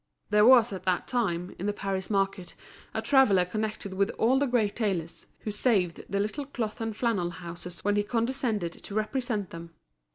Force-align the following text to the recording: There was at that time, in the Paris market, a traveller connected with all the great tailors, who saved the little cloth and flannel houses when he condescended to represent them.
There 0.31 0.47
was 0.47 0.73
at 0.73 0.81
that 0.85 1.05
time, 1.05 1.55
in 1.59 1.67
the 1.67 1.73
Paris 1.73 2.09
market, 2.09 2.55
a 2.91 3.03
traveller 3.03 3.45
connected 3.45 3.93
with 3.93 4.09
all 4.17 4.39
the 4.39 4.47
great 4.47 4.75
tailors, 4.77 5.27
who 5.41 5.51
saved 5.51 6.03
the 6.09 6.19
little 6.19 6.47
cloth 6.47 6.81
and 6.81 6.95
flannel 6.97 7.29
houses 7.29 7.83
when 7.83 7.95
he 7.97 8.01
condescended 8.01 8.71
to 8.71 8.95
represent 8.95 9.51
them. 9.51 9.75